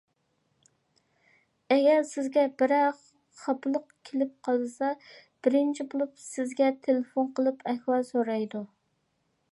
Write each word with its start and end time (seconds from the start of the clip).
ئەگەر 1.75 1.99
سىزگە 2.11 2.45
بىرەر 2.61 2.89
خاپىلىق 3.43 3.93
كېلىپ 4.09 4.33
قالسا، 4.49 4.91
بىرىنچى 5.45 5.89
بولۇپ 5.93 6.19
سىزگە 6.27 6.75
تېلېفون 6.89 7.33
قىلىپ 7.41 7.65
ئەھۋال 7.73 8.11
سورايدۇ. 8.13 8.67